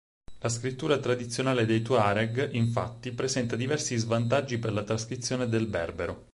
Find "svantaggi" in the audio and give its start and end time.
3.97-4.57